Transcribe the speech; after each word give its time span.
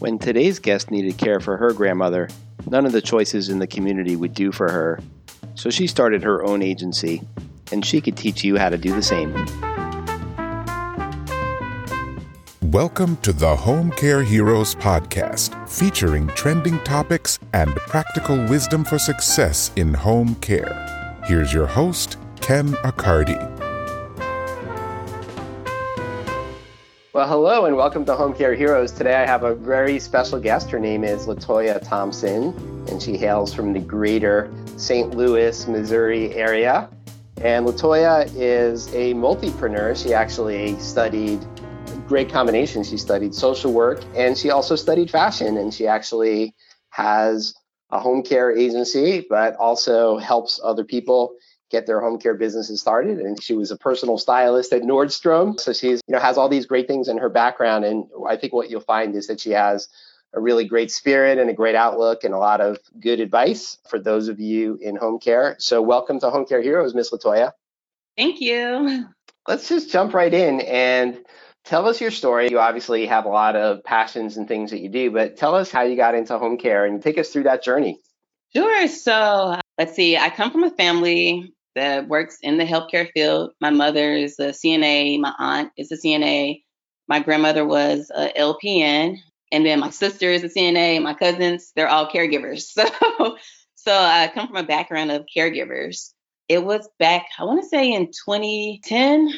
When 0.00 0.18
today's 0.18 0.58
guest 0.58 0.90
needed 0.90 1.18
care 1.18 1.40
for 1.40 1.58
her 1.58 1.74
grandmother, 1.74 2.30
none 2.66 2.86
of 2.86 2.92
the 2.92 3.02
choices 3.02 3.50
in 3.50 3.58
the 3.58 3.66
community 3.66 4.16
would 4.16 4.32
do 4.32 4.50
for 4.50 4.72
her, 4.72 4.98
so 5.56 5.68
she 5.68 5.86
started 5.86 6.22
her 6.22 6.42
own 6.42 6.62
agency, 6.62 7.20
and 7.70 7.84
she 7.84 8.00
could 8.00 8.16
teach 8.16 8.42
you 8.42 8.56
how 8.56 8.70
to 8.70 8.78
do 8.78 8.94
the 8.94 9.02
same. 9.02 9.34
Welcome 12.70 13.18
to 13.18 13.34
the 13.34 13.54
Home 13.54 13.90
Care 13.90 14.22
Heroes 14.22 14.74
podcast, 14.74 15.68
featuring 15.68 16.28
trending 16.28 16.78
topics 16.78 17.38
and 17.52 17.76
practical 17.76 18.42
wisdom 18.46 18.86
for 18.86 18.98
success 18.98 19.70
in 19.76 19.92
home 19.92 20.34
care. 20.36 21.20
Here's 21.26 21.52
your 21.52 21.66
host, 21.66 22.16
Ken 22.40 22.68
Accardi. 22.84 23.59
Well, 27.12 27.26
hello 27.26 27.64
and 27.64 27.74
welcome 27.74 28.04
to 28.04 28.14
Home 28.14 28.32
Care 28.32 28.54
Heroes. 28.54 28.92
Today 28.92 29.16
I 29.16 29.26
have 29.26 29.42
a 29.42 29.52
very 29.52 29.98
special 29.98 30.38
guest. 30.38 30.70
Her 30.70 30.78
name 30.78 31.02
is 31.02 31.26
Latoya 31.26 31.82
Thompson, 31.82 32.54
and 32.88 33.02
she 33.02 33.16
hails 33.16 33.52
from 33.52 33.72
the 33.72 33.80
greater 33.80 34.48
St. 34.76 35.16
Louis, 35.16 35.66
Missouri 35.66 36.32
area. 36.34 36.88
And 37.38 37.66
Latoya 37.66 38.30
is 38.36 38.86
a 38.94 39.12
multipreneur. 39.14 40.00
She 40.00 40.14
actually 40.14 40.78
studied 40.78 41.44
great 42.06 42.30
combination. 42.30 42.84
She 42.84 42.96
studied 42.96 43.34
social 43.34 43.72
work 43.72 44.04
and 44.14 44.38
she 44.38 44.50
also 44.50 44.76
studied 44.76 45.10
fashion, 45.10 45.56
and 45.56 45.74
she 45.74 45.88
actually 45.88 46.54
has 46.90 47.52
a 47.90 47.98
home 47.98 48.22
care 48.22 48.56
agency, 48.56 49.26
but 49.28 49.56
also 49.56 50.18
helps 50.18 50.60
other 50.62 50.84
people 50.84 51.34
get 51.70 51.86
their 51.86 52.00
home 52.00 52.18
care 52.18 52.34
businesses 52.34 52.80
started. 52.80 53.18
And 53.18 53.42
she 53.42 53.54
was 53.54 53.70
a 53.70 53.76
personal 53.76 54.18
stylist 54.18 54.72
at 54.72 54.82
Nordstrom. 54.82 55.58
So 55.58 55.72
she's, 55.72 56.00
you 56.06 56.12
know, 56.12 56.18
has 56.18 56.36
all 56.36 56.48
these 56.48 56.66
great 56.66 56.88
things 56.88 57.08
in 57.08 57.18
her 57.18 57.28
background. 57.28 57.84
And 57.84 58.06
I 58.28 58.36
think 58.36 58.52
what 58.52 58.70
you'll 58.70 58.80
find 58.80 59.14
is 59.14 59.28
that 59.28 59.40
she 59.40 59.50
has 59.50 59.88
a 60.32 60.40
really 60.40 60.64
great 60.64 60.90
spirit 60.90 61.38
and 61.38 61.50
a 61.50 61.54
great 61.54 61.74
outlook 61.74 62.24
and 62.24 62.34
a 62.34 62.38
lot 62.38 62.60
of 62.60 62.78
good 63.00 63.20
advice 63.20 63.78
for 63.88 63.98
those 63.98 64.28
of 64.28 64.38
you 64.38 64.78
in 64.80 64.96
home 64.96 65.18
care. 65.18 65.56
So 65.58 65.82
welcome 65.82 66.20
to 66.20 66.30
Home 66.30 66.46
Care 66.46 66.62
Heroes, 66.62 66.94
Miss 66.94 67.10
Latoya. 67.10 67.52
Thank 68.16 68.40
you. 68.40 69.06
Let's 69.48 69.68
just 69.68 69.90
jump 69.90 70.14
right 70.14 70.32
in 70.32 70.60
and 70.60 71.18
tell 71.64 71.88
us 71.88 72.00
your 72.00 72.10
story. 72.10 72.48
You 72.50 72.60
obviously 72.60 73.06
have 73.06 73.24
a 73.24 73.28
lot 73.28 73.56
of 73.56 73.82
passions 73.82 74.36
and 74.36 74.46
things 74.46 74.70
that 74.70 74.80
you 74.80 74.88
do, 74.88 75.10
but 75.10 75.36
tell 75.36 75.54
us 75.54 75.70
how 75.70 75.82
you 75.82 75.96
got 75.96 76.14
into 76.14 76.38
home 76.38 76.58
care 76.58 76.84
and 76.84 77.02
take 77.02 77.18
us 77.18 77.30
through 77.30 77.44
that 77.44 77.64
journey. 77.64 77.98
Sure. 78.54 78.88
So 78.88 79.58
let's 79.78 79.94
see. 79.94 80.16
I 80.16 80.30
come 80.30 80.50
from 80.50 80.64
a 80.64 80.70
family 80.70 81.54
that 81.74 82.08
works 82.08 82.38
in 82.42 82.58
the 82.58 82.64
healthcare 82.64 83.10
field. 83.12 83.52
My 83.60 83.70
mother 83.70 84.12
is 84.12 84.38
a 84.38 84.48
CNA, 84.48 85.20
my 85.20 85.32
aunt 85.38 85.72
is 85.76 85.92
a 85.92 85.96
CNA, 85.96 86.62
my 87.08 87.20
grandmother 87.20 87.64
was 87.64 88.10
a 88.14 88.32
LPN, 88.38 89.18
and 89.52 89.66
then 89.66 89.80
my 89.80 89.90
sister 89.90 90.30
is 90.30 90.44
a 90.44 90.48
CNA, 90.48 91.02
my 91.02 91.14
cousins, 91.14 91.72
they're 91.74 91.88
all 91.88 92.10
caregivers. 92.10 92.72
So 93.16 93.36
so 93.82 93.92
I 93.94 94.30
come 94.34 94.48
from 94.48 94.56
a 94.56 94.62
background 94.62 95.10
of 95.10 95.24
caregivers. 95.34 96.12
It 96.48 96.64
was 96.64 96.86
back, 96.98 97.26
I 97.38 97.44
want 97.44 97.62
to 97.62 97.68
say 97.68 97.90
in 97.90 98.08
2010 98.08 99.30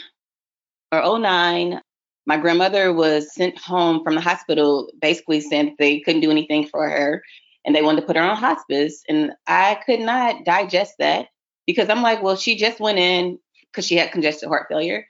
or 0.91 1.19
09, 1.21 1.81
my 2.27 2.37
grandmother 2.39 2.93
was 2.93 3.33
sent 3.33 3.57
home 3.57 4.03
from 4.03 4.17
the 4.17 4.21
hospital, 4.21 4.91
basically 5.01 5.41
saying 5.41 5.77
they 5.79 6.01
couldn't 6.01 6.23
do 6.23 6.31
anything 6.31 6.67
for 6.67 6.89
her 6.89 7.23
and 7.65 7.75
they 7.75 7.83
wanted 7.83 8.01
to 8.01 8.07
put 8.07 8.17
her 8.17 8.23
on 8.23 8.37
hospice. 8.37 9.03
And 9.09 9.33
I 9.47 9.81
could 9.87 10.01
not 10.01 10.45
digest 10.45 10.95
that 10.99 11.29
because 11.67 11.89
I'm 11.89 12.03
like, 12.03 12.23
well, 12.23 12.37
she 12.37 12.57
just 12.57 12.81
went 12.81 12.99
in 12.99 13.39
because 13.71 13.87
she 13.87 13.97
had 13.97 14.13
congestive 14.13 14.49
heart 14.49 14.67
failure. 14.69 15.07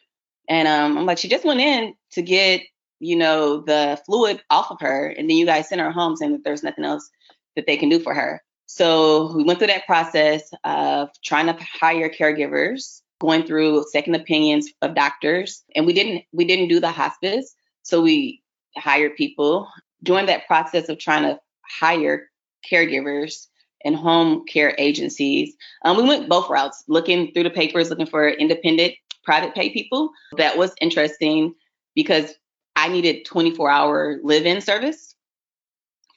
And 0.48 0.68
um, 0.68 0.98
I'm 0.98 1.06
like, 1.06 1.18
she 1.18 1.28
just 1.28 1.44
went 1.44 1.60
in 1.60 1.94
to 2.12 2.22
get, 2.22 2.62
you 3.00 3.16
know, 3.16 3.60
the 3.60 4.00
fluid 4.06 4.42
off 4.50 4.70
of 4.70 4.80
her. 4.80 5.08
And 5.08 5.28
then 5.28 5.36
you 5.36 5.46
guys 5.46 5.68
sent 5.68 5.80
her 5.80 5.90
home 5.90 6.16
saying 6.16 6.32
that 6.32 6.44
there's 6.44 6.62
nothing 6.62 6.84
else 6.84 7.08
that 7.56 7.66
they 7.66 7.76
can 7.76 7.88
do 7.88 7.98
for 8.00 8.14
her. 8.14 8.42
So 8.66 9.34
we 9.34 9.44
went 9.44 9.58
through 9.58 9.68
that 9.68 9.86
process 9.86 10.50
of 10.64 11.10
trying 11.24 11.46
to 11.46 11.56
hire 11.60 12.08
caregivers, 12.08 13.02
going 13.20 13.44
through 13.44 13.84
second 13.92 14.14
opinions 14.14 14.70
of 14.80 14.94
doctors. 14.94 15.62
And 15.74 15.86
we 15.86 15.92
didn't 15.92 16.24
we 16.32 16.44
didn't 16.44 16.68
do 16.68 16.80
the 16.80 16.90
hospice. 16.90 17.54
So 17.82 18.00
we 18.00 18.42
hired 18.76 19.16
people. 19.16 19.68
During 20.02 20.26
that 20.26 20.46
process 20.46 20.88
of 20.88 20.98
trying 20.98 21.22
to 21.22 21.38
hire 21.68 22.28
caregivers, 22.68 23.46
and 23.84 23.96
home 23.96 24.44
care 24.46 24.74
agencies. 24.78 25.54
Um, 25.84 25.96
we 25.96 26.04
went 26.04 26.28
both 26.28 26.50
routes, 26.50 26.84
looking 26.88 27.32
through 27.32 27.44
the 27.44 27.50
papers, 27.50 27.90
looking 27.90 28.06
for 28.06 28.28
independent 28.28 28.94
private 29.24 29.54
pay 29.54 29.70
people. 29.70 30.10
That 30.36 30.58
was 30.58 30.72
interesting 30.80 31.54
because 31.94 32.34
I 32.76 32.88
needed 32.88 33.24
24 33.24 33.70
hour 33.70 34.18
live 34.22 34.46
in 34.46 34.60
service 34.60 35.14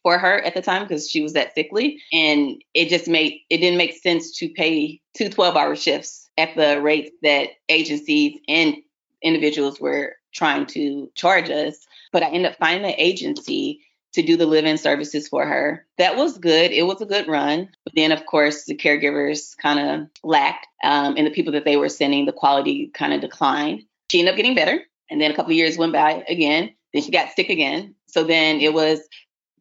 for 0.03 0.17
her 0.19 0.39
at 0.41 0.53
the 0.53 0.61
time 0.61 0.83
because 0.83 1.09
she 1.09 1.21
was 1.21 1.33
that 1.33 1.53
sickly. 1.55 1.99
And 2.13 2.63
it 2.73 2.89
just 2.89 3.07
made, 3.07 3.41
it 3.49 3.57
didn't 3.57 3.77
make 3.77 3.93
sense 3.93 4.37
to 4.37 4.49
pay 4.49 5.01
two 5.15 5.29
12 5.29 5.55
hour 5.55 5.75
shifts 5.75 6.29
at 6.37 6.55
the 6.55 6.81
rates 6.81 7.11
that 7.23 7.49
agencies 7.69 8.39
and 8.47 8.75
individuals 9.23 9.79
were 9.79 10.15
trying 10.33 10.67
to 10.67 11.09
charge 11.15 11.49
us. 11.49 11.87
But 12.11 12.23
I 12.23 12.27
ended 12.27 12.51
up 12.51 12.59
finding 12.59 12.85
an 12.85 12.95
agency 12.99 13.81
to 14.15 14.23
do 14.23 14.35
the 14.37 14.45
live-in 14.45 14.77
services 14.77 15.27
for 15.27 15.45
her. 15.45 15.85
That 15.97 16.17
was 16.17 16.37
good. 16.37 16.71
It 16.71 16.83
was 16.83 17.01
a 17.01 17.05
good 17.05 17.27
run. 17.27 17.69
But 17.83 17.93
then, 17.95 18.11
of 18.11 18.25
course, 18.25 18.65
the 18.65 18.75
caregivers 18.75 19.55
kind 19.57 19.79
of 19.79 20.07
lacked, 20.23 20.67
um, 20.83 21.15
and 21.17 21.25
the 21.25 21.31
people 21.31 21.53
that 21.53 21.65
they 21.65 21.77
were 21.77 21.89
sending, 21.89 22.25
the 22.25 22.33
quality 22.33 22.91
kind 22.93 23.13
of 23.13 23.21
declined. 23.21 23.83
She 24.09 24.19
ended 24.19 24.33
up 24.33 24.37
getting 24.37 24.55
better, 24.55 24.81
and 25.09 25.21
then 25.21 25.31
a 25.31 25.35
couple 25.35 25.51
of 25.51 25.57
years 25.57 25.77
went 25.77 25.93
by 25.93 26.23
again. 26.27 26.73
Then 26.93 27.03
she 27.03 27.11
got 27.11 27.31
sick 27.35 27.49
again. 27.49 27.95
So 28.07 28.23
then 28.23 28.61
it 28.61 28.73
was 28.73 29.01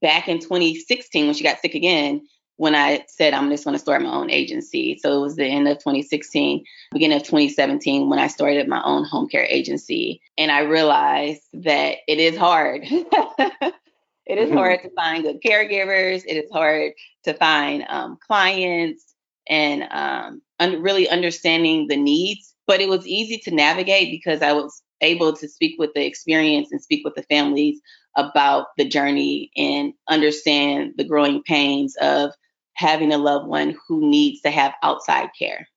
back 0.00 0.28
in 0.28 0.38
2016 0.38 1.26
when 1.26 1.34
she 1.34 1.44
got 1.44 1.60
sick 1.60 1.74
again 1.74 2.26
when 2.56 2.74
I 2.74 3.04
said 3.08 3.34
I'm 3.34 3.50
just 3.50 3.64
going 3.64 3.74
to 3.74 3.80
start 3.80 4.02
my 4.02 4.12
own 4.12 4.30
agency. 4.30 4.98
So 4.98 5.16
it 5.16 5.20
was 5.20 5.36
the 5.36 5.46
end 5.46 5.66
of 5.66 5.78
2016, 5.78 6.64
beginning 6.92 7.16
of 7.16 7.24
2017 7.24 8.08
when 8.08 8.18
I 8.18 8.28
started 8.28 8.68
my 8.68 8.82
own 8.84 9.04
home 9.04 9.28
care 9.28 9.44
agency. 9.44 10.20
And 10.38 10.50
I 10.50 10.60
realized 10.60 11.42
that 11.54 11.98
it 12.06 12.18
is 12.18 12.36
hard. 12.36 12.86
It 14.26 14.38
is 14.38 14.48
mm-hmm. 14.48 14.58
hard 14.58 14.82
to 14.82 14.90
find 14.90 15.22
good 15.22 15.42
caregivers. 15.42 16.22
It 16.26 16.36
is 16.36 16.50
hard 16.50 16.92
to 17.24 17.34
find 17.34 17.84
um, 17.88 18.18
clients 18.26 19.14
and 19.48 19.84
um, 19.90 20.42
un- 20.60 20.80
really 20.80 21.08
understanding 21.08 21.86
the 21.88 21.96
needs. 21.96 22.54
But 22.66 22.80
it 22.80 22.88
was 22.88 23.06
easy 23.06 23.38
to 23.44 23.54
navigate 23.54 24.10
because 24.10 24.40
I 24.40 24.52
was 24.52 24.82
able 25.00 25.34
to 25.34 25.48
speak 25.48 25.78
with 25.78 25.92
the 25.94 26.06
experience 26.06 26.68
and 26.72 26.82
speak 26.82 27.04
with 27.04 27.14
the 27.14 27.22
families 27.24 27.80
about 28.16 28.68
the 28.78 28.88
journey 28.88 29.50
and 29.56 29.92
understand 30.08 30.94
the 30.96 31.04
growing 31.04 31.42
pains 31.42 31.94
of 32.00 32.30
having 32.74 33.12
a 33.12 33.18
loved 33.18 33.46
one 33.46 33.76
who 33.86 34.08
needs 34.08 34.40
to 34.42 34.50
have 34.50 34.72
outside 34.82 35.28
care. 35.38 35.68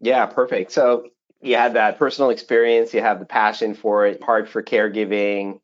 Yeah, 0.00 0.26
perfect. 0.26 0.72
So 0.72 1.08
you 1.40 1.56
had 1.56 1.74
that 1.74 1.98
personal 1.98 2.30
experience, 2.30 2.92
you 2.92 3.00
have 3.00 3.20
the 3.20 3.26
passion 3.26 3.74
for 3.74 4.06
it, 4.06 4.22
heart 4.22 4.48
for 4.48 4.62
caregiving, 4.62 5.60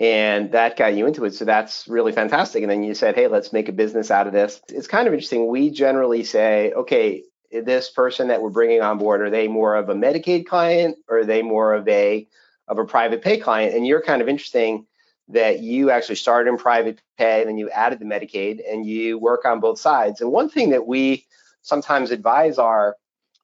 and 0.00 0.52
that 0.52 0.78
got 0.78 0.94
you 0.94 1.06
into 1.06 1.26
it. 1.26 1.34
So 1.34 1.44
that's 1.44 1.86
really 1.86 2.12
fantastic. 2.12 2.62
And 2.62 2.70
then 2.70 2.82
you 2.82 2.94
said, 2.94 3.14
hey, 3.14 3.28
let's 3.28 3.52
make 3.52 3.68
a 3.68 3.72
business 3.72 4.10
out 4.10 4.26
of 4.26 4.32
this. 4.32 4.60
It's 4.70 4.88
kind 4.88 5.06
of 5.06 5.12
interesting. 5.12 5.46
We 5.46 5.70
generally 5.70 6.24
say, 6.24 6.72
okay, 6.72 7.24
this 7.52 7.90
person 7.90 8.28
that 8.28 8.40
we're 8.40 8.48
bringing 8.48 8.80
on 8.80 8.96
board, 8.96 9.20
are 9.20 9.28
they 9.28 9.46
more 9.46 9.76
of 9.76 9.90
a 9.90 9.94
Medicaid 9.94 10.46
client 10.46 10.96
or 11.06 11.18
are 11.18 11.24
they 11.26 11.42
more 11.42 11.74
of 11.74 11.86
a 11.86 12.26
of 12.66 12.78
a 12.78 12.84
private 12.86 13.20
pay 13.20 13.38
client? 13.38 13.74
And 13.74 13.86
you're 13.86 14.00
kind 14.00 14.22
of 14.22 14.28
interesting 14.28 14.86
that 15.28 15.60
you 15.60 15.90
actually 15.90 16.16
started 16.16 16.48
in 16.48 16.56
private 16.56 17.00
pay 17.18 17.40
and 17.40 17.50
then 17.50 17.58
you 17.58 17.68
added 17.68 17.98
the 17.98 18.04
Medicaid 18.06 18.60
and 18.68 18.86
you 18.86 19.18
work 19.18 19.44
on 19.44 19.60
both 19.60 19.78
sides. 19.78 20.22
And 20.22 20.32
one 20.32 20.48
thing 20.48 20.70
that 20.70 20.86
we 20.86 21.26
sometimes 21.60 22.10
advise 22.10 22.58
our 22.58 22.96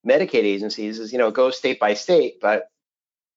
Medicaid 0.07 0.45
agencies 0.45 1.01
is, 1.01 1.13
you 1.13 1.19
know, 1.19 1.31
go 1.31 1.51
state 1.51 1.79
by 1.79 1.95
state, 1.95 2.41
but 2.41 2.71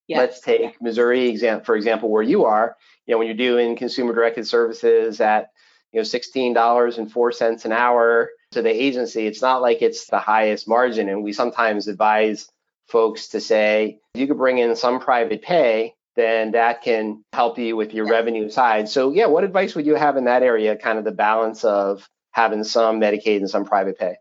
let's 0.10 0.42
take 0.42 0.82
Missouri 0.82 1.28
exam 1.28 1.62
for 1.62 1.76
example, 1.76 2.10
where 2.10 2.24
you 2.24 2.46
are 2.46 2.76
you 3.10 3.16
know, 3.16 3.18
when 3.18 3.28
you're 3.28 3.36
doing 3.36 3.76
consumer 3.76 4.14
directed 4.14 4.46
services 4.46 5.20
at, 5.20 5.50
you 5.92 6.00
know, 6.00 6.04
$16.04 6.04 7.66
an 7.66 7.72
hour 7.72 8.30
to 8.52 8.62
the 8.62 8.70
agency, 8.70 9.26
it's 9.26 9.42
not 9.42 9.64
like 9.64 9.82
it's 9.82 10.06
the 10.06 10.20
highest 10.20 10.68
margin. 10.68 11.10
And 11.10 11.24
we 11.24 11.34
sometimes 11.34 11.88
advise 11.88 12.48
folks 12.88 13.30
to 13.30 13.42
say, 13.42 13.98
if 14.14 14.22
you 14.22 14.28
could 14.28 14.38
bring 14.38 14.60
in 14.60 14.76
some 14.76 15.00
private 15.00 15.42
pay, 15.42 15.96
then 16.16 16.52
that 16.52 16.84
can 16.84 17.24
help 17.34 17.58
you 17.58 17.76
with 17.76 17.96
your 17.96 18.08
revenue 18.08 18.48
side. 18.48 18.88
So, 18.90 19.12
yeah, 19.12 19.26
what 19.26 19.44
advice 19.44 19.74
would 19.74 19.88
you 19.88 19.96
have 19.96 20.16
in 20.16 20.26
that 20.26 20.44
area, 20.44 20.76
kind 20.76 21.00
of 21.00 21.04
the 21.04 21.12
balance 21.12 21.64
of 21.64 22.08
having 22.30 22.64
some 22.64 23.02
Medicaid 23.02 23.38
and 23.38 23.50
some 23.50 23.66
private 23.66 23.98
pay? 23.98 24.18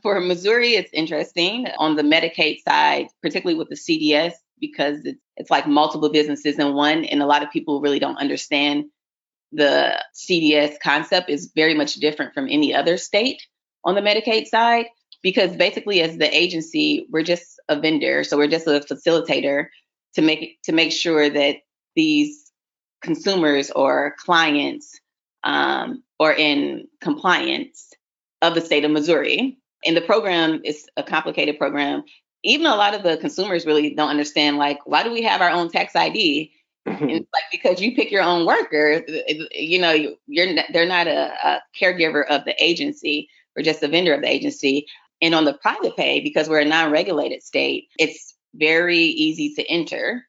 For 0.00 0.20
Missouri, 0.20 0.74
it's 0.74 0.92
interesting. 0.92 1.66
On 1.78 1.96
the 1.96 2.02
Medicaid 2.02 2.58
side, 2.62 3.08
particularly 3.20 3.58
with 3.58 3.68
the 3.68 3.74
CDS, 3.74 4.34
because 4.60 5.00
it's, 5.04 5.20
it's 5.36 5.50
like 5.50 5.66
multiple 5.66 6.10
businesses 6.10 6.58
in 6.58 6.74
one. 6.74 7.04
And 7.04 7.22
a 7.22 7.26
lot 7.26 7.42
of 7.42 7.50
people 7.50 7.80
really 7.80 7.98
don't 7.98 8.16
understand 8.16 8.84
the 9.52 10.02
CDS 10.14 10.76
concept 10.82 11.30
is 11.30 11.52
very 11.54 11.74
much 11.74 11.94
different 11.94 12.34
from 12.34 12.48
any 12.50 12.74
other 12.74 12.96
state 12.96 13.42
on 13.84 13.94
the 13.94 14.00
Medicaid 14.00 14.46
side 14.46 14.86
because 15.22 15.56
basically 15.56 16.02
as 16.02 16.18
the 16.18 16.36
agency 16.36 17.06
we're 17.10 17.22
just 17.22 17.58
a 17.68 17.80
vendor 17.80 18.22
so 18.24 18.36
we're 18.36 18.46
just 18.46 18.66
a 18.66 18.80
facilitator 18.80 19.68
to 20.14 20.22
make 20.22 20.60
to 20.64 20.72
make 20.72 20.92
sure 20.92 21.30
that 21.30 21.56
these 21.96 22.48
consumers 23.02 23.70
or 23.70 24.14
clients 24.18 25.00
um, 25.44 26.02
or 26.18 26.32
in 26.32 26.88
compliance 27.00 27.92
of 28.42 28.54
the 28.54 28.60
state 28.60 28.84
of 28.84 28.90
Missouri. 28.90 29.58
And 29.84 29.96
the 29.96 30.00
program 30.00 30.60
is 30.64 30.86
a 30.96 31.02
complicated 31.02 31.58
program. 31.58 32.04
Even 32.44 32.66
a 32.66 32.76
lot 32.76 32.94
of 32.94 33.02
the 33.02 33.16
consumers 33.16 33.66
really 33.66 33.94
don't 33.94 34.10
understand, 34.10 34.58
like, 34.58 34.78
why 34.86 35.02
do 35.02 35.12
we 35.12 35.22
have 35.22 35.40
our 35.40 35.50
own 35.50 35.70
tax 35.70 35.96
ID? 35.96 36.52
and 36.88 36.96
mm-hmm. 36.96 37.08
it's 37.10 37.28
like 37.32 37.44
because 37.52 37.80
you 37.80 37.94
pick 37.94 38.10
your 38.10 38.22
own 38.22 38.46
worker, 38.46 39.02
you 39.52 39.78
know, 39.78 39.92
you're 40.26 40.46
they're 40.72 40.86
not 40.86 41.06
a, 41.06 41.32
a 41.44 41.62
caregiver 41.78 42.24
of 42.26 42.44
the 42.44 42.54
agency 42.62 43.28
or 43.56 43.62
just 43.62 43.82
a 43.82 43.88
vendor 43.88 44.14
of 44.14 44.22
the 44.22 44.28
agency. 44.28 44.86
And 45.20 45.34
on 45.34 45.44
the 45.44 45.54
private 45.54 45.96
pay, 45.96 46.20
because 46.20 46.48
we're 46.48 46.60
a 46.60 46.64
non-regulated 46.64 47.42
state, 47.42 47.88
it's 47.98 48.36
very 48.54 48.98
easy 48.98 49.54
to 49.54 49.66
enter. 49.66 50.24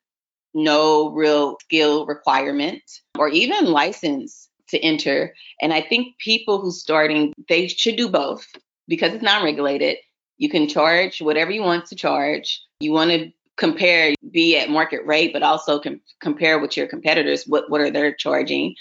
No 0.54 1.12
real 1.12 1.58
skill 1.62 2.08
requirement 2.08 2.82
or 3.18 3.30
even 3.30 3.66
license 3.66 4.50
to 4.70 4.80
enter. 4.80 5.36
And 5.62 5.74
I 5.74 5.82
think 5.82 6.18
people 6.18 6.60
who 6.60 6.72
starting, 6.72 7.34
they 7.48 7.68
should 7.68 7.98
do 7.98 8.10
both 8.10 8.46
because 8.88 9.14
it's 9.14 9.24
non-regulated. 9.24 9.98
You 10.40 10.50
can 10.50 10.68
charge 10.68 11.22
whatever 11.22 11.52
you 11.52 11.62
want 11.62 11.86
to 11.88 11.96
charge. 11.96 12.64
You 12.80 12.92
want 12.92 13.12
to 13.12 13.32
compare, 13.58 14.16
be 14.32 14.58
at 14.58 14.70
market 14.70 15.06
rate, 15.06 15.34
but 15.34 15.44
also 15.44 15.80
com- 15.80 16.02
compare 16.22 16.58
with 16.60 16.76
your 16.76 16.88
competitors. 16.88 17.44
What 17.46 17.70
what 17.70 17.82
are 17.82 17.92
they 17.92 18.14
charging? 18.18 18.74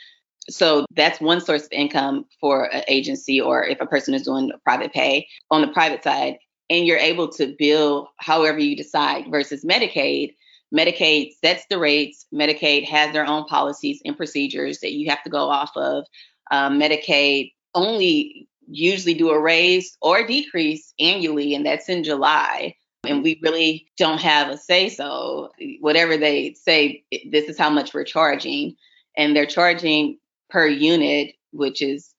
So 0.49 0.87
that's 0.95 1.21
one 1.21 1.43
source 1.43 1.65
of 1.65 1.73
income 1.73 2.25
for 2.41 2.73
an 2.73 2.83
agency 2.89 3.39
or 3.39 3.65
if 3.65 3.81
a 3.83 3.87
person 3.87 4.15
is 4.15 4.23
doing 4.23 4.51
private 4.65 4.95
pay 4.95 5.29
on 5.51 5.61
the 5.61 5.69
private 5.69 6.03
side. 6.03 6.39
And 6.71 6.87
you're 6.87 6.97
able 6.97 7.29
to 7.33 7.55
bill 7.59 8.09
however 8.19 8.59
you 8.59 8.77
decide 8.77 9.25
versus 9.31 9.65
Medicaid. 9.65 10.35
Medicaid 10.75 11.31
sets 11.43 11.65
the 11.69 11.79
rates. 11.79 12.27
Medicaid 12.33 12.85
has 12.85 13.13
their 13.13 13.27
own 13.27 13.45
policies 13.47 14.01
and 14.05 14.17
procedures 14.17 14.81
that 14.81 14.93
you 14.93 15.11
have 15.11 15.23
to 15.25 15.31
go 15.31 15.49
off 15.49 15.71
of. 15.77 16.05
Um, 16.51 16.79
Medicaid 16.79 17.53
only 17.75 18.49
usually 18.71 19.15
do 19.15 19.31
a 19.31 19.41
raise 19.41 19.97
or 20.01 20.27
decrease 20.27 20.93
annually, 20.99 21.55
and 21.55 21.65
that's 21.65 21.89
in 21.89 22.05
July. 22.05 22.75
And 23.05 23.23
we 23.23 23.41
really 23.43 23.89
don't 23.97 24.21
have 24.21 24.49
a 24.49 24.57
say 24.57 24.89
so. 24.89 25.51
Whatever 25.81 26.17
they 26.17 26.55
say, 26.55 27.05
this 27.31 27.49
is 27.49 27.59
how 27.59 27.71
much 27.71 27.95
we're 27.95 28.05
charging. 28.05 28.75
And 29.17 29.35
they're 29.35 29.47
charging 29.47 30.19
per 30.51 30.67
unit, 30.67 31.35
which 31.53 31.81
is 31.81 32.13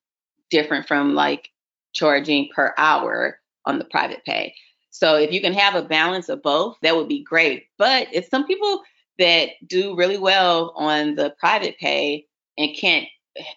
different 0.50 0.88
from 0.88 1.16
like 1.16 1.50
charging 1.94 2.50
per 2.56 2.74
hour 2.78 3.40
on 3.66 3.78
the 3.78 3.86
private 3.86 4.24
pay. 4.26 4.54
So 4.90 5.16
if 5.16 5.32
you 5.32 5.42
can 5.42 5.54
have 5.54 5.76
a 5.76 5.88
balance 5.88 6.30
of 6.30 6.42
both, 6.42 6.78
that 6.82 6.96
would 6.96 7.08
be 7.08 7.24
great. 7.24 7.66
But 7.78 8.08
it's 8.12 8.30
some 8.30 8.48
people 8.48 8.82
that 9.20 9.50
do 9.68 9.96
really 9.96 10.18
well 10.18 10.74
on 10.76 11.16
the 11.16 11.36
private 11.40 11.78
pay 11.78 12.26
and 12.58 12.76
can't 12.76 13.06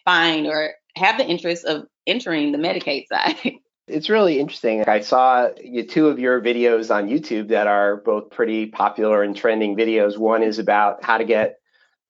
find 0.05 0.47
or 0.47 0.75
have 0.97 1.19
the 1.19 1.27
interest 1.27 1.65
of 1.65 1.87
entering 2.06 2.52
the 2.52 2.58
Medicaid 2.58 3.06
side. 3.08 3.54
It's 3.88 4.08
really 4.08 4.38
interesting. 4.38 4.84
I 4.87 5.00
saw 5.00 5.49
two 5.88 6.06
of 6.06 6.20
your 6.20 6.40
videos 6.40 6.94
on 6.94 7.08
YouTube 7.08 7.49
that 7.49 7.66
are 7.66 7.96
both 7.96 8.31
pretty 8.31 8.66
popular 8.66 9.25
and 9.25 9.37
trending 9.37 9.76
videos. 9.76 10.16
One 10.16 10.44
is 10.44 10.60
about 10.60 11.02
how 11.02 11.19
to 11.19 11.25
get 11.25 11.58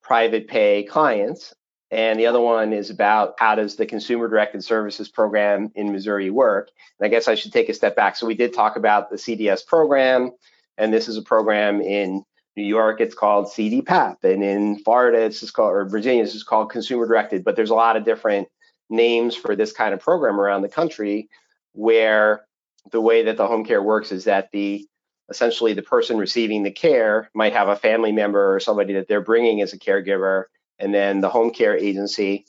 private 0.03 0.49
pay 0.49 0.83
clients, 0.83 1.55
and 1.91 2.21
the 2.21 2.27
other 2.27 2.41
one 2.41 2.75
is 2.75 2.91
about 2.91 3.35
how 3.39 3.55
does 3.55 3.77
the 3.77 3.87
consumer 3.87 4.29
directed 4.29 4.63
services 4.63 5.09
program 5.09 5.73
in 5.75 5.93
Missouri 5.93 6.29
work. 6.29 6.71
And 7.01 7.07
I 7.07 7.09
guess 7.09 7.27
I 7.27 7.35
should 7.35 7.53
take 7.53 7.71
a 7.71 7.75
step 7.75 7.97
back. 7.97 8.17
So 8.17 8.27
we 8.27 8.35
did 8.35 8.53
talk 8.53 8.77
about 8.77 9.11
the 9.11 9.17
CDS 9.17 9.67
program, 9.67 10.31
and 10.77 10.93
this 10.93 11.09
is 11.09 11.17
a 11.17 11.23
program 11.23 11.81
in 11.81 12.23
New 12.55 12.65
York. 12.65 13.01
It's 13.01 13.15
called 13.15 13.47
CDPAP, 13.47 14.25
and 14.25 14.45
in 14.45 14.79
Florida, 14.85 15.23
it's 15.23 15.41
just 15.41 15.55
called, 15.55 15.73
or 15.73 15.87
Virginia, 15.87 16.23
it's 16.23 16.35
just 16.35 16.47
called 16.47 16.71
consumer 16.71 17.07
directed. 17.07 17.45
But 17.45 17.57
there's 17.57 17.71
a 17.71 17.75
lot 17.75 17.97
of 17.97 18.05
different 18.05 18.49
names 18.93 19.35
for 19.35 19.57
this 19.57 19.73
kind 19.73 19.95
of 19.95 20.01
program 20.01 20.41
around 20.41 20.63
the 20.63 20.69
country, 20.69 21.29
where 21.73 22.47
the 22.91 23.01
way 23.01 23.25
that 23.25 23.37
the 23.37 23.47
home 23.47 23.65
care 23.65 23.83
works 23.83 24.13
is 24.13 24.25
that 24.25 24.51
the 24.53 24.87
essentially 25.31 25.73
the 25.73 25.83
person 25.83 26.19
receiving 26.19 26.63
the 26.63 26.71
care 26.71 27.31
might 27.35 27.53
have 27.53 27.69
a 27.69 27.77
family 27.77 28.13
member 28.13 28.55
or 28.55 28.61
somebody 28.61 28.95
that 28.95 29.09
they're 29.09 29.21
bringing 29.23 29.63
as 29.63 29.73
a 29.73 29.79
caregiver 29.79 30.45
and 30.79 30.93
then 30.93 31.21
the 31.21 31.29
home 31.31 31.51
care 31.53 31.77
agency 31.77 32.45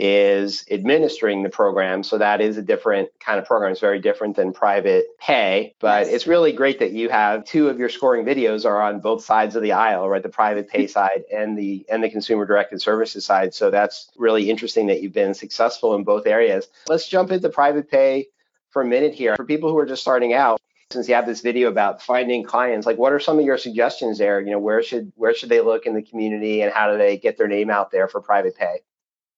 is 0.00 0.64
administering 0.70 1.42
the 1.42 1.50
program. 1.50 2.02
So 2.02 2.16
that 2.16 2.40
is 2.40 2.56
a 2.56 2.62
different 2.62 3.10
kind 3.20 3.38
of 3.38 3.44
program. 3.44 3.70
It's 3.70 3.80
very 3.80 4.00
different 4.00 4.34
than 4.34 4.52
private 4.52 5.04
pay, 5.18 5.74
but 5.78 6.06
yes. 6.06 6.14
it's 6.14 6.26
really 6.26 6.52
great 6.52 6.78
that 6.78 6.92
you 6.92 7.10
have 7.10 7.44
two 7.44 7.68
of 7.68 7.78
your 7.78 7.90
scoring 7.90 8.24
videos 8.24 8.64
are 8.64 8.80
on 8.80 9.00
both 9.00 9.22
sides 9.22 9.56
of 9.56 9.62
the 9.62 9.72
aisle, 9.72 10.08
right? 10.08 10.22
The 10.22 10.30
private 10.30 10.68
pay 10.68 10.84
mm-hmm. 10.84 10.90
side 10.90 11.24
and 11.32 11.56
the 11.56 11.84
and 11.90 12.02
the 12.02 12.08
consumer 12.08 12.46
directed 12.46 12.80
services 12.80 13.26
side. 13.26 13.52
So 13.52 13.70
that's 13.70 14.10
really 14.16 14.48
interesting 14.48 14.86
that 14.86 15.02
you've 15.02 15.12
been 15.12 15.34
successful 15.34 15.94
in 15.94 16.02
both 16.02 16.26
areas. 16.26 16.66
Let's 16.88 17.06
jump 17.06 17.30
into 17.30 17.50
private 17.50 17.90
pay 17.90 18.28
for 18.70 18.80
a 18.80 18.86
minute 18.86 19.14
here. 19.14 19.36
For 19.36 19.44
people 19.44 19.68
who 19.68 19.78
are 19.78 19.86
just 19.86 20.00
starting 20.00 20.32
out, 20.32 20.60
since 20.90 21.08
you 21.08 21.14
have 21.14 21.26
this 21.26 21.42
video 21.42 21.68
about 21.68 22.02
finding 22.02 22.42
clients 22.42 22.84
like 22.84 22.98
what 22.98 23.12
are 23.12 23.20
some 23.20 23.38
of 23.38 23.44
your 23.44 23.56
suggestions 23.56 24.18
there 24.18 24.40
you 24.40 24.50
know 24.50 24.58
where 24.58 24.82
should 24.82 25.12
where 25.14 25.32
should 25.32 25.48
they 25.48 25.60
look 25.60 25.86
in 25.86 25.94
the 25.94 26.02
community 26.02 26.62
and 26.62 26.72
how 26.72 26.90
do 26.90 26.98
they 26.98 27.16
get 27.16 27.38
their 27.38 27.46
name 27.46 27.70
out 27.70 27.92
there 27.92 28.08
for 28.08 28.20
private 28.20 28.56
pay 28.56 28.80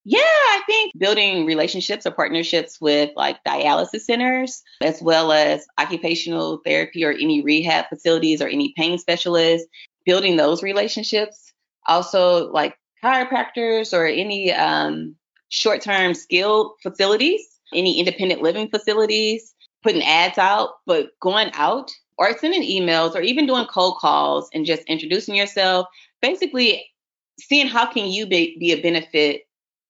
yeah 0.04 0.20
i 0.20 0.60
think 0.66 0.92
building 0.98 1.46
relationships 1.46 2.06
or 2.06 2.10
partnerships 2.10 2.80
with 2.80 3.10
like 3.16 3.42
dialysis 3.44 4.00
centers 4.00 4.62
as 4.80 5.00
well 5.00 5.32
as 5.32 5.66
occupational 5.78 6.60
therapy 6.64 7.04
or 7.04 7.12
any 7.12 7.42
rehab 7.42 7.86
facilities 7.88 8.42
or 8.42 8.48
any 8.48 8.72
pain 8.76 8.98
specialists 8.98 9.68
building 10.04 10.36
those 10.36 10.62
relationships. 10.62 11.52
Also 11.86 12.50
like 12.52 12.76
chiropractors 13.02 13.92
or 13.92 14.06
any 14.06 14.52
um, 14.52 15.16
short-term 15.48 16.14
skilled 16.14 16.72
facilities 16.82 17.48
any 17.74 17.98
independent 17.98 18.42
living 18.42 18.68
facilities 18.68 19.54
putting 19.82 20.02
ads 20.02 20.36
out, 20.36 20.74
but 20.86 21.08
going 21.20 21.50
out 21.54 21.90
or 22.18 22.36
sending 22.36 22.62
emails 22.62 23.14
or 23.14 23.22
even 23.22 23.46
doing 23.46 23.64
cold 23.64 23.96
calls 23.98 24.48
and 24.52 24.66
just 24.66 24.82
introducing 24.82 25.34
yourself, 25.34 25.86
basically 26.20 26.84
seeing 27.40 27.66
how 27.66 27.90
can 27.90 28.06
you 28.06 28.26
be, 28.26 28.56
be 28.60 28.72
a 28.72 28.82
benefit 28.82 29.42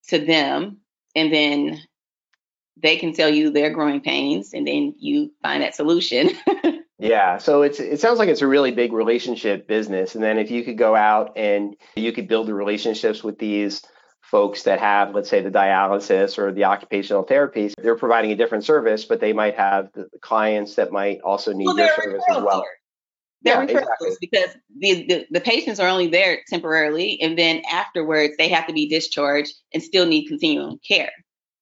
to 0.08 0.24
them 0.24 0.78
and 1.14 1.32
then 1.32 1.80
they 2.82 2.96
can 2.96 3.12
tell 3.12 3.28
you 3.28 3.50
their 3.50 3.70
growing 3.70 4.00
pains 4.00 4.54
and 4.54 4.66
then 4.66 4.94
you 4.98 5.32
find 5.42 5.62
that 5.62 5.74
solution. 5.74 6.30
yeah, 6.98 7.38
so 7.38 7.62
it's 7.62 7.78
it 7.80 8.00
sounds 8.00 8.18
like 8.18 8.28
it's 8.28 8.42
a 8.42 8.46
really 8.46 8.72
big 8.72 8.92
relationship 8.92 9.68
business 9.68 10.14
and 10.14 10.24
then 10.24 10.38
if 10.38 10.50
you 10.50 10.64
could 10.64 10.78
go 10.78 10.96
out 10.96 11.36
and 11.36 11.76
you 11.96 12.12
could 12.12 12.28
build 12.28 12.48
the 12.48 12.54
relationships 12.54 13.22
with 13.22 13.38
these 13.38 13.82
folks 14.32 14.62
that 14.62 14.80
have, 14.80 15.14
let's 15.14 15.28
say, 15.28 15.42
the 15.42 15.50
dialysis 15.50 16.38
or 16.38 16.52
the 16.52 16.64
occupational 16.64 17.22
therapies, 17.22 17.74
they're 17.76 17.98
providing 17.98 18.32
a 18.32 18.34
different 18.34 18.64
service, 18.64 19.04
but 19.04 19.20
they 19.20 19.34
might 19.34 19.54
have 19.56 19.90
the 19.92 20.08
clients 20.22 20.76
that 20.76 20.90
might 20.90 21.20
also 21.20 21.52
need 21.52 21.66
well, 21.66 21.76
your 21.76 21.88
service 21.94 22.24
as 22.30 22.42
well. 22.42 22.64
They're 23.44 23.62
yeah, 23.64 23.78
exactly. 23.78 24.10
because 24.20 24.50
the, 24.78 25.06
the, 25.08 25.26
the 25.30 25.40
patients 25.40 25.80
are 25.80 25.88
only 25.88 26.08
there 26.08 26.40
temporarily, 26.48 27.20
and 27.20 27.36
then 27.36 27.62
afterwards 27.70 28.34
they 28.38 28.48
have 28.48 28.66
to 28.68 28.72
be 28.72 28.88
discharged 28.88 29.52
and 29.74 29.82
still 29.82 30.06
need 30.06 30.28
continuing 30.28 30.78
care, 30.86 31.10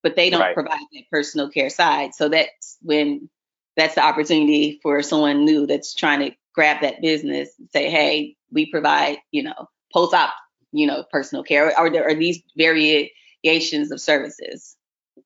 but 0.03 0.17
they 0.17 0.31
don't 0.31 0.41
right. 0.41 0.55
provide 0.55 0.79
that 0.93 1.05
personal 1.11 1.49
care 1.49 1.71
side. 1.71 2.15
So 2.15 2.29
that's 2.29 2.77
when 2.83 3.31
that's 3.77 3.95
the 3.95 4.05
opportunity 4.05 4.79
for 4.83 5.03
someone 5.03 5.45
new 5.45 5.67
that's 5.67 5.95
trying 5.95 6.21
to 6.21 6.37
grab 6.55 6.83
that 6.83 7.01
business 7.01 7.51
and 7.59 7.69
say, 7.73 7.89
hey, 7.89 8.37
we 8.53 8.71
provide, 8.71 9.19
you 9.31 9.43
know, 9.43 9.69
post-op 9.95 10.33
you 10.73 10.87
know, 10.87 11.05
personal 11.11 11.43
care? 11.43 11.79
Or 11.79 11.91
there 11.91 12.07
are 12.07 12.15
these 12.15 12.43
variations 12.57 13.91
of 13.91 14.01
services? 14.01 14.77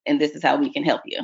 And 0.07 0.21
this 0.21 0.33
is 0.33 0.43
how 0.43 0.57
we 0.57 0.73
can 0.73 0.85
help 0.85 1.03
you. 1.05 1.21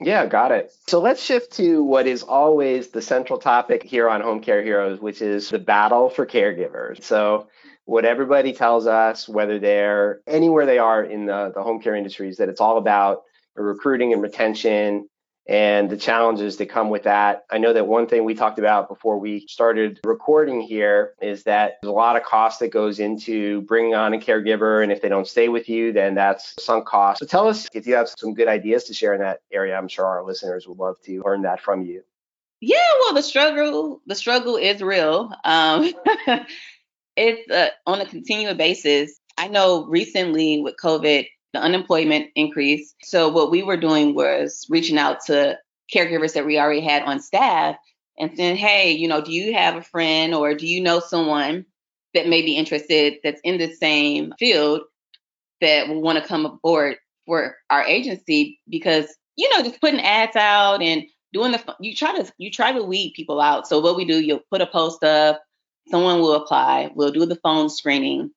Yeah, 0.00 0.26
got 0.26 0.50
it. 0.50 0.72
So 0.86 1.00
let's 1.00 1.22
shift 1.22 1.52
to 1.54 1.84
what 1.84 2.06
is 2.06 2.22
always 2.22 2.88
the 2.88 3.02
central 3.02 3.38
topic 3.38 3.82
here 3.82 4.08
on 4.08 4.22
Home 4.22 4.40
Care 4.40 4.62
Heroes, 4.62 4.98
which 4.98 5.20
is 5.20 5.50
the 5.50 5.58
battle 5.58 6.08
for 6.08 6.26
caregivers. 6.26 7.02
So, 7.02 7.48
what 7.84 8.04
everybody 8.04 8.52
tells 8.52 8.86
us, 8.86 9.28
whether 9.28 9.58
they're 9.58 10.20
anywhere 10.26 10.64
they 10.64 10.78
are 10.78 11.02
in 11.02 11.26
the, 11.26 11.50
the 11.54 11.62
home 11.62 11.80
care 11.82 11.96
industry, 11.96 12.28
is 12.28 12.36
that 12.36 12.48
it's 12.48 12.60
all 12.60 12.78
about 12.78 13.22
recruiting 13.56 14.12
and 14.12 14.22
retention 14.22 15.08
and 15.50 15.90
the 15.90 15.96
challenges 15.96 16.58
that 16.58 16.66
come 16.66 16.90
with 16.90 17.02
that. 17.02 17.44
I 17.50 17.58
know 17.58 17.72
that 17.72 17.88
one 17.88 18.06
thing 18.06 18.24
we 18.24 18.34
talked 18.34 18.60
about 18.60 18.88
before 18.88 19.18
we 19.18 19.48
started 19.48 19.98
recording 20.04 20.60
here 20.60 21.14
is 21.20 21.42
that 21.42 21.78
there's 21.82 21.90
a 21.90 21.92
lot 21.92 22.14
of 22.14 22.22
cost 22.22 22.60
that 22.60 22.68
goes 22.68 23.00
into 23.00 23.62
bringing 23.62 23.96
on 23.96 24.14
a 24.14 24.18
caregiver. 24.18 24.80
And 24.80 24.92
if 24.92 25.02
they 25.02 25.08
don't 25.08 25.26
stay 25.26 25.48
with 25.48 25.68
you, 25.68 25.92
then 25.92 26.14
that's 26.14 26.54
sunk 26.62 26.86
cost. 26.86 27.18
So 27.18 27.26
tell 27.26 27.48
us 27.48 27.68
if 27.74 27.84
you 27.84 27.96
have 27.96 28.08
some 28.08 28.32
good 28.32 28.46
ideas 28.46 28.84
to 28.84 28.94
share 28.94 29.12
in 29.12 29.20
that 29.22 29.40
area. 29.52 29.76
I'm 29.76 29.88
sure 29.88 30.06
our 30.06 30.24
listeners 30.24 30.68
would 30.68 30.78
love 30.78 31.00
to 31.06 31.20
learn 31.24 31.42
that 31.42 31.60
from 31.60 31.82
you. 31.82 32.04
Yeah, 32.60 32.78
well, 33.00 33.14
the 33.14 33.22
struggle, 33.22 34.02
the 34.06 34.14
struggle 34.14 34.56
is 34.56 34.80
real. 34.80 35.32
Um, 35.44 35.92
it's 37.16 37.50
uh, 37.50 37.70
on 37.88 38.00
a 38.00 38.06
continual 38.06 38.54
basis. 38.54 39.18
I 39.36 39.48
know 39.48 39.84
recently 39.86 40.60
with 40.60 40.76
COVID, 40.80 41.26
the 41.52 41.60
unemployment 41.60 42.30
increased. 42.34 42.94
So 43.02 43.28
what 43.28 43.50
we 43.50 43.62
were 43.62 43.76
doing 43.76 44.14
was 44.14 44.66
reaching 44.68 44.98
out 44.98 45.24
to 45.26 45.58
caregivers 45.94 46.34
that 46.34 46.46
we 46.46 46.58
already 46.58 46.80
had 46.80 47.02
on 47.02 47.20
staff 47.20 47.76
and 48.18 48.36
saying, 48.36 48.56
hey, 48.56 48.92
you 48.92 49.08
know, 49.08 49.20
do 49.20 49.32
you 49.32 49.54
have 49.54 49.76
a 49.76 49.82
friend 49.82 50.34
or 50.34 50.54
do 50.54 50.66
you 50.66 50.80
know 50.80 51.00
someone 51.00 51.64
that 52.14 52.28
may 52.28 52.42
be 52.42 52.56
interested 52.56 53.14
that's 53.24 53.40
in 53.44 53.58
the 53.58 53.72
same 53.74 54.32
field 54.38 54.82
that 55.60 55.88
will 55.88 56.02
want 56.02 56.18
to 56.18 56.26
come 56.26 56.46
aboard 56.46 56.96
for 57.26 57.56
our 57.68 57.84
agency 57.84 58.58
because 58.68 59.06
you 59.36 59.48
know 59.50 59.62
just 59.62 59.80
putting 59.80 60.00
ads 60.00 60.36
out 60.36 60.82
and 60.82 61.04
doing 61.32 61.52
the 61.52 61.76
you 61.80 61.94
try 61.94 62.16
to 62.16 62.32
you 62.38 62.50
try 62.50 62.72
to 62.72 62.82
weed 62.82 63.12
people 63.14 63.40
out. 63.40 63.68
So 63.68 63.80
what 63.80 63.96
we 63.96 64.04
do, 64.04 64.20
you'll 64.20 64.42
put 64.50 64.60
a 64.60 64.66
post 64.66 65.04
up, 65.04 65.42
someone 65.88 66.20
will 66.20 66.34
apply, 66.34 66.90
we'll 66.94 67.12
do 67.12 67.26
the 67.26 67.36
phone 67.36 67.68
screening, 67.68 68.30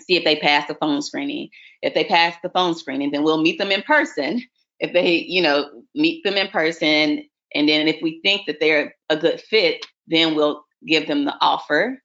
see 0.00 0.16
if 0.16 0.24
they 0.24 0.36
pass 0.36 0.66
the 0.68 0.74
phone 0.74 1.02
screening. 1.02 1.48
If 1.82 1.94
they 1.94 2.04
pass 2.04 2.34
the 2.42 2.50
phone 2.50 2.74
screening, 2.74 3.10
then 3.10 3.22
we'll 3.22 3.42
meet 3.42 3.58
them 3.58 3.70
in 3.70 3.82
person. 3.82 4.42
If 4.78 4.92
they, 4.92 5.16
you 5.16 5.42
know, 5.42 5.68
meet 5.94 6.24
them 6.24 6.34
in 6.34 6.48
person, 6.48 7.24
and 7.54 7.68
then 7.68 7.88
if 7.88 8.00
we 8.00 8.20
think 8.22 8.46
that 8.46 8.60
they're 8.60 8.94
a 9.08 9.16
good 9.16 9.40
fit, 9.40 9.84
then 10.06 10.34
we'll 10.34 10.64
give 10.86 11.06
them 11.06 11.24
the 11.24 11.34
offer, 11.40 12.02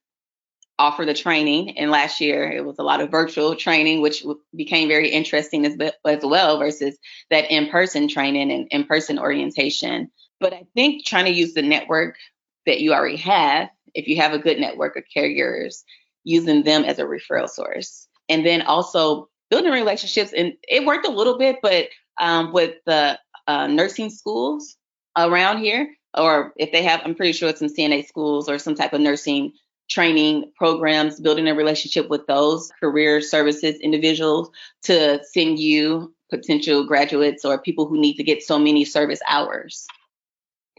offer 0.78 1.04
the 1.04 1.14
training. 1.14 1.78
And 1.78 1.90
last 1.90 2.20
year 2.20 2.50
it 2.50 2.64
was 2.64 2.78
a 2.78 2.82
lot 2.82 3.00
of 3.00 3.10
virtual 3.10 3.54
training, 3.56 4.02
which 4.02 4.24
became 4.54 4.88
very 4.88 5.08
interesting 5.08 5.64
as, 5.64 5.76
as 6.04 6.22
well 6.22 6.58
versus 6.58 6.98
that 7.30 7.50
in-person 7.50 8.08
training 8.08 8.50
and 8.52 8.68
in-person 8.70 9.18
orientation. 9.18 10.10
But 10.40 10.52
I 10.52 10.66
think 10.74 11.06
trying 11.06 11.24
to 11.26 11.32
use 11.32 11.54
the 11.54 11.62
network 11.62 12.16
that 12.66 12.80
you 12.80 12.92
already 12.92 13.16
have, 13.16 13.70
if 13.94 14.06
you 14.08 14.16
have 14.20 14.34
a 14.34 14.38
good 14.38 14.58
network 14.58 14.96
of 14.96 15.04
caregivers, 15.16 15.82
using 16.26 16.64
them 16.64 16.84
as 16.84 16.98
a 16.98 17.04
referral 17.04 17.48
source. 17.48 18.08
And 18.28 18.44
then 18.44 18.62
also 18.62 19.28
building 19.48 19.70
relationships. 19.70 20.32
And 20.36 20.54
it 20.68 20.84
worked 20.84 21.06
a 21.06 21.10
little 21.10 21.38
bit, 21.38 21.60
but 21.62 21.88
um, 22.20 22.52
with 22.52 22.74
the 22.84 23.18
uh, 23.46 23.68
nursing 23.68 24.10
schools 24.10 24.76
around 25.16 25.58
here, 25.58 25.94
or 26.18 26.52
if 26.56 26.72
they 26.72 26.82
have, 26.82 27.00
I'm 27.04 27.14
pretty 27.14 27.32
sure 27.32 27.48
it's 27.48 27.60
some 27.60 27.68
CNA 27.68 28.06
schools 28.06 28.48
or 28.48 28.58
some 28.58 28.74
type 28.74 28.92
of 28.92 29.00
nursing 29.00 29.52
training 29.88 30.50
programs, 30.56 31.20
building 31.20 31.46
a 31.46 31.54
relationship 31.54 32.08
with 32.08 32.26
those 32.26 32.72
career 32.80 33.20
services 33.20 33.78
individuals 33.80 34.50
to 34.82 35.20
send 35.32 35.60
you 35.60 36.12
potential 36.28 36.84
graduates 36.84 37.44
or 37.44 37.62
people 37.62 37.86
who 37.86 38.00
need 38.00 38.14
to 38.14 38.24
get 38.24 38.42
so 38.42 38.58
many 38.58 38.84
service 38.84 39.20
hours. 39.28 39.86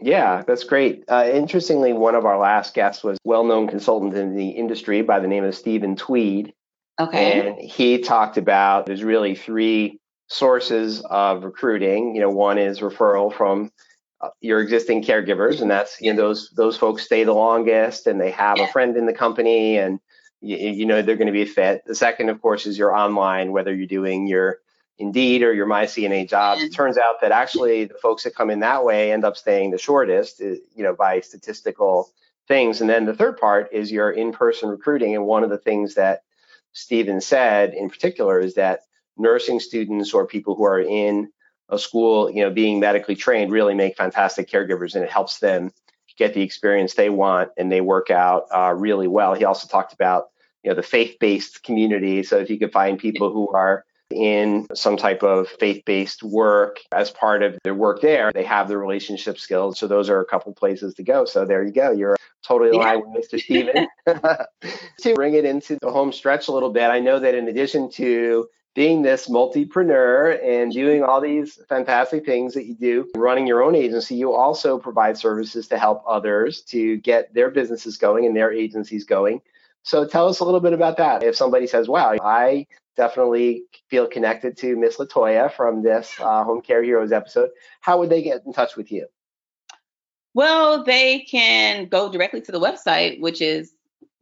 Yeah, 0.00 0.42
that's 0.46 0.64
great. 0.64 1.04
Uh, 1.08 1.28
interestingly, 1.32 1.92
one 1.92 2.14
of 2.14 2.24
our 2.24 2.38
last 2.38 2.74
guests 2.74 3.02
was 3.02 3.18
well-known 3.24 3.66
consultant 3.66 4.14
in 4.14 4.36
the 4.36 4.50
industry 4.50 5.02
by 5.02 5.18
the 5.18 5.26
name 5.26 5.44
of 5.44 5.54
Stephen 5.54 5.96
Tweed. 5.96 6.52
Okay. 7.00 7.48
And 7.48 7.58
he 7.58 7.98
talked 7.98 8.36
about 8.36 8.86
there's 8.86 9.04
really 9.04 9.34
three 9.34 10.00
sources 10.28 11.00
of 11.08 11.44
recruiting. 11.44 12.14
You 12.14 12.22
know, 12.22 12.30
one 12.30 12.58
is 12.58 12.80
referral 12.80 13.32
from 13.32 13.72
uh, 14.20 14.30
your 14.40 14.60
existing 14.60 15.02
caregivers, 15.02 15.60
and 15.60 15.70
that's 15.70 16.00
you 16.00 16.12
know 16.12 16.20
those 16.20 16.50
those 16.56 16.76
folks 16.76 17.04
stay 17.04 17.24
the 17.24 17.32
longest, 17.32 18.06
and 18.06 18.20
they 18.20 18.32
have 18.32 18.58
yeah. 18.58 18.64
a 18.64 18.72
friend 18.72 18.96
in 18.96 19.06
the 19.06 19.12
company, 19.12 19.78
and 19.78 20.00
you, 20.40 20.56
you 20.56 20.86
know 20.86 21.02
they're 21.02 21.16
going 21.16 21.26
to 21.26 21.32
be 21.32 21.42
a 21.42 21.46
fit. 21.46 21.82
The 21.86 21.94
second, 21.94 22.28
of 22.28 22.42
course, 22.42 22.66
is 22.66 22.78
your 22.78 22.96
online, 22.96 23.52
whether 23.52 23.74
you're 23.74 23.86
doing 23.86 24.26
your 24.26 24.58
Indeed 24.98 25.42
or 25.42 25.52
your 25.52 25.66
MyCNA 25.66 26.28
jobs. 26.28 26.62
It 26.62 26.74
turns 26.74 26.98
out 26.98 27.20
that 27.20 27.30
actually 27.30 27.84
the 27.84 27.94
folks 27.94 28.24
that 28.24 28.34
come 28.34 28.50
in 28.50 28.60
that 28.60 28.84
way 28.84 29.12
end 29.12 29.24
up 29.24 29.36
staying 29.36 29.70
the 29.70 29.78
shortest, 29.78 30.40
uh, 30.40 30.56
you 30.74 30.82
know, 30.82 30.94
by 30.94 31.20
statistical 31.20 32.10
things. 32.48 32.80
And 32.80 32.90
then 32.90 33.04
the 33.04 33.14
third 33.14 33.36
part 33.38 33.68
is 33.72 33.92
your 33.92 34.10
in-person 34.10 34.68
recruiting. 34.68 35.14
And 35.14 35.24
one 35.24 35.44
of 35.44 35.50
the 35.50 35.58
things 35.58 35.94
that 35.94 36.22
Stephen 36.72 37.20
said 37.20 37.74
in 37.74 37.88
particular 37.88 38.40
is 38.40 38.54
that 38.54 38.80
nursing 39.16 39.60
students 39.60 40.12
or 40.14 40.26
people 40.26 40.56
who 40.56 40.64
are 40.64 40.80
in 40.80 41.30
a 41.68 41.78
school, 41.78 42.30
you 42.30 42.42
know, 42.42 42.50
being 42.50 42.80
medically 42.80 43.14
trained 43.14 43.52
really 43.52 43.74
make 43.74 43.96
fantastic 43.96 44.50
caregivers 44.50 44.94
and 44.94 45.04
it 45.04 45.10
helps 45.10 45.38
them 45.38 45.70
get 46.16 46.34
the 46.34 46.42
experience 46.42 46.94
they 46.94 47.10
want 47.10 47.50
and 47.56 47.70
they 47.70 47.80
work 47.80 48.10
out 48.10 48.46
uh, 48.52 48.74
really 48.76 49.06
well. 49.06 49.34
He 49.34 49.44
also 49.44 49.68
talked 49.68 49.92
about, 49.92 50.30
you 50.64 50.70
know, 50.70 50.74
the 50.74 50.82
faith-based 50.82 51.62
community. 51.62 52.24
So 52.24 52.38
if 52.38 52.50
you 52.50 52.58
could 52.58 52.72
find 52.72 52.98
people 52.98 53.32
who 53.32 53.48
are 53.50 53.84
in 54.10 54.66
some 54.74 54.96
type 54.96 55.22
of 55.22 55.48
faith 55.48 55.82
based 55.84 56.22
work 56.22 56.78
as 56.92 57.10
part 57.10 57.42
of 57.42 57.58
their 57.62 57.74
work 57.74 58.00
there. 58.00 58.32
They 58.32 58.44
have 58.44 58.68
the 58.68 58.78
relationship 58.78 59.38
skills. 59.38 59.78
So 59.78 59.86
those 59.86 60.08
are 60.08 60.20
a 60.20 60.24
couple 60.24 60.52
places 60.54 60.94
to 60.94 61.02
go. 61.02 61.24
So 61.24 61.44
there 61.44 61.64
you 61.64 61.72
go. 61.72 61.90
You're 61.90 62.16
totally 62.42 62.70
aligned 62.70 63.04
yeah. 63.06 63.12
with 63.14 63.30
Mr. 63.30 63.40
Stephen. 63.40 63.88
to 65.00 65.14
bring 65.14 65.34
it 65.34 65.44
into 65.44 65.78
the 65.80 65.90
home 65.90 66.12
stretch 66.12 66.48
a 66.48 66.52
little 66.52 66.70
bit, 66.70 66.90
I 66.90 67.00
know 67.00 67.18
that 67.18 67.34
in 67.34 67.48
addition 67.48 67.90
to 67.92 68.48
being 68.74 69.02
this 69.02 69.28
multipreneur 69.28 70.38
and 70.44 70.72
doing 70.72 71.02
all 71.02 71.20
these 71.20 71.58
fantastic 71.68 72.24
things 72.24 72.54
that 72.54 72.64
you 72.64 72.74
do, 72.74 73.10
running 73.16 73.46
your 73.46 73.62
own 73.62 73.74
agency, 73.74 74.14
you 74.14 74.32
also 74.32 74.78
provide 74.78 75.18
services 75.18 75.66
to 75.68 75.78
help 75.78 76.04
others 76.06 76.62
to 76.62 76.96
get 76.98 77.34
their 77.34 77.50
businesses 77.50 77.96
going 77.96 78.24
and 78.24 78.36
their 78.36 78.52
agencies 78.52 79.04
going. 79.04 79.40
So 79.82 80.06
tell 80.06 80.28
us 80.28 80.40
a 80.40 80.44
little 80.44 80.60
bit 80.60 80.74
about 80.74 80.98
that. 80.98 81.22
If 81.22 81.34
somebody 81.34 81.66
says, 81.66 81.88
wow, 81.88 82.16
I 82.22 82.66
definitely 82.98 83.62
feel 83.88 84.06
connected 84.06 84.58
to 84.58 84.76
Miss 84.76 84.98
Latoya 84.98 85.50
from 85.50 85.82
this 85.82 86.14
uh, 86.20 86.44
Home 86.44 86.60
Care 86.60 86.82
Heroes 86.82 87.12
episode, 87.12 87.50
how 87.80 87.98
would 88.00 88.10
they 88.10 88.22
get 88.22 88.42
in 88.44 88.52
touch 88.52 88.76
with 88.76 88.92
you? 88.92 89.06
Well, 90.34 90.84
they 90.84 91.20
can 91.20 91.86
go 91.86 92.12
directly 92.12 92.42
to 92.42 92.52
the 92.52 92.60
website, 92.60 93.20
which 93.20 93.40
is 93.40 93.72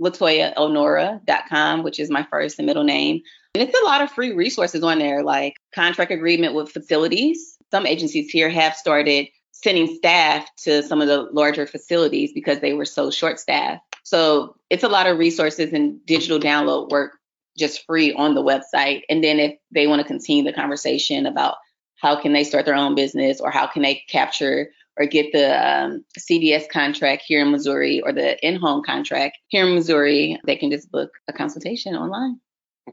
latoyaelnora.com, 0.01 1.83
which 1.83 1.99
is 1.99 2.11
my 2.11 2.25
first 2.31 2.59
and 2.59 2.67
middle 2.67 2.85
name. 2.85 3.23
And 3.55 3.67
it's 3.67 3.79
a 3.79 3.85
lot 3.85 4.03
of 4.03 4.11
free 4.11 4.33
resources 4.33 4.83
on 4.83 4.99
there, 4.99 5.25
like 5.25 5.55
contract 5.75 6.13
agreement 6.13 6.55
with 6.55 6.71
facilities. 6.71 7.57
Some 7.71 7.87
agencies 7.87 8.31
here 8.31 8.51
have 8.51 8.77
started 8.77 9.29
sending 9.53 9.97
staff 9.97 10.47
to 10.59 10.83
some 10.83 11.01
of 11.01 11.09
the 11.09 11.29
larger 11.33 11.67
facilities 11.67 12.33
because 12.33 12.61
they 12.61 12.75
were 12.75 12.85
so 12.85 13.11
short 13.11 13.41
staffed. 13.41 13.83
So 14.03 14.55
it's 14.71 14.85
a 14.85 14.89
lot 14.89 15.07
of 15.07 15.19
resources 15.19 15.73
and 15.73 16.05
digital 16.05 16.39
download 16.39 16.91
work 16.91 17.16
just 17.59 17.85
free 17.87 18.13
on 18.13 18.35
the 18.35 18.43
website. 18.43 19.03
And 19.09 19.23
then 19.23 19.39
if 19.39 19.57
they 19.73 19.87
want 19.87 20.01
to 20.01 20.07
continue 20.07 20.45
the 20.45 20.53
conversation 20.53 21.27
about 21.27 21.57
how 21.97 22.21
can 22.21 22.33
they 22.33 22.45
start 22.45 22.67
their 22.67 22.75
own 22.75 22.95
business 22.95 23.41
or 23.41 23.51
how 23.51 23.67
can 23.67 23.83
they 23.83 24.03
capture 24.09 24.71
or 24.99 25.07
get 25.07 25.33
the 25.33 25.69
um, 25.69 26.05
CDS 26.19 26.69
contract 26.69 27.23
here 27.27 27.43
in 27.43 27.51
Missouri 27.51 28.01
or 28.01 28.13
the 28.13 28.39
in-home 28.47 28.83
contract 28.83 29.39
here 29.49 29.67
in 29.67 29.75
Missouri, 29.75 30.39
they 30.47 30.57
can 30.57 30.71
just 30.71 30.91
book 30.91 31.11
a 31.29 31.33
consultation 31.33 31.95
online. 31.95 32.41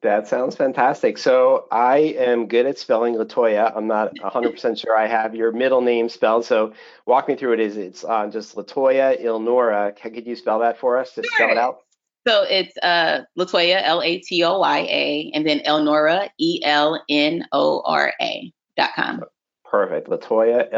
That 0.01 0.27
sounds 0.27 0.55
fantastic. 0.55 1.19
So 1.19 1.67
I 1.71 1.97
am 1.97 2.47
good 2.47 2.65
at 2.65 2.79
spelling 2.79 3.13
Latoya. 3.13 3.71
I'm 3.75 3.87
not 3.87 4.15
100% 4.15 4.79
sure 4.79 4.97
I 4.97 5.05
have 5.05 5.35
your 5.35 5.51
middle 5.51 5.81
name 5.81 6.09
spelled. 6.09 6.45
So 6.45 6.73
walk 7.05 7.27
me 7.27 7.35
through 7.35 7.53
it. 7.53 7.59
Is 7.59 7.77
it's 7.77 8.03
uh, 8.03 8.27
just 8.27 8.55
Latoya 8.55 9.23
Elnora? 9.23 9.95
Could 9.95 10.25
you 10.25 10.35
spell 10.35 10.59
that 10.59 10.79
for 10.79 10.97
us? 10.97 11.13
Just 11.13 11.29
sure. 11.29 11.47
spell 11.47 11.51
it 11.51 11.57
out. 11.59 11.81
So 12.25 12.43
it's 12.43 12.75
uh, 12.81 13.21
Latoya, 13.37 13.81
L 13.83 14.01
A 14.01 14.19
T 14.19 14.43
O 14.43 14.59
Y 14.59 14.79
A, 14.79 15.31
and 15.33 15.45
then 15.45 15.59
Elnora, 15.59 16.29
E 16.39 16.61
L 16.63 17.03
N 17.09 17.45
O 17.51 17.81
R 17.85 18.13
A 18.21 18.53
dot 18.77 18.91
com. 18.95 19.23
Perfect. 19.65 20.07
Latoya 20.07 20.69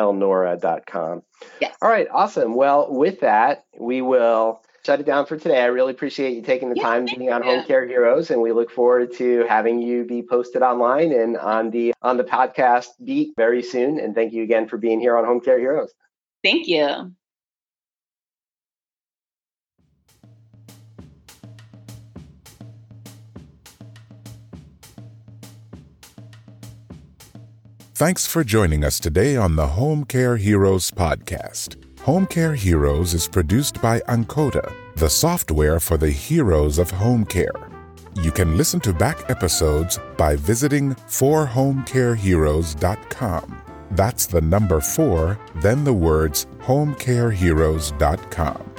dot 0.62 0.86
com. 0.86 1.22
Yes. 1.62 1.76
All 1.82 1.90
right. 1.90 2.08
Awesome. 2.12 2.56
Well, 2.56 2.88
with 2.90 3.20
that, 3.20 3.66
we 3.80 4.02
will 4.02 4.62
shut 4.86 5.00
it 5.00 5.06
down 5.06 5.26
for 5.26 5.38
today. 5.38 5.62
I 5.62 5.66
really 5.66 5.92
appreciate 5.92 6.36
you 6.36 6.42
taking 6.42 6.70
the 6.70 6.80
time 6.80 7.06
being 7.06 7.20
be 7.20 7.30
on 7.30 7.44
Home 7.44 7.66
Care 7.66 7.86
Heroes, 7.88 8.32
and 8.32 8.42
we 8.42 8.52
look 8.52 8.72
forward 8.72 9.14
to 9.18 9.46
having 9.50 9.82
you 9.82 10.06
be 10.06 10.22
posted 10.22 10.62
online 10.62 11.12
and 11.12 11.38
on 11.38 11.72
the 11.72 11.94
on 12.02 12.18
the 12.18 12.24
podcast 12.24 12.88
beat 13.04 13.34
very 13.36 13.62
soon. 13.62 14.00
And 14.00 14.16
thank 14.16 14.34
you 14.34 14.44
again 14.44 14.68
for 14.68 14.78
being 14.78 15.00
here 15.00 15.18
on 15.18 15.26
Home 15.26 15.42
Care 15.42 15.60
Heroes. 15.60 15.92
Thank 16.44 16.68
you. 16.68 17.12
Thanks 27.96 28.28
for 28.28 28.44
joining 28.44 28.84
us 28.84 29.00
today 29.00 29.38
on 29.38 29.56
the 29.56 29.68
Home 29.68 30.04
Care 30.04 30.36
Heroes 30.36 30.92
podcast. 30.92 31.78
Home 32.02 32.28
Care 32.28 32.54
Heroes 32.54 33.14
is 33.14 33.26
produced 33.26 33.82
by 33.82 34.02
Ankota, 34.02 34.70
the 34.98 35.10
software 35.10 35.80
for 35.80 35.96
the 35.96 36.12
heroes 36.12 36.78
of 36.78 36.92
home 36.92 37.26
care. 37.26 37.54
You 38.22 38.32
can 38.32 38.58
listen 38.58 38.82
to 38.82 38.92
back 38.92 39.30
episodes 39.30 39.98
by 40.18 40.36
visiting 40.36 40.94
forhomecareheroes.com. 40.94 43.62
That's 43.92 44.26
the 44.26 44.42
number 44.42 44.82
four, 44.82 45.40
then 45.62 45.86
the 45.86 45.94
words 45.94 46.48
homecareheroes.com. 46.64 48.75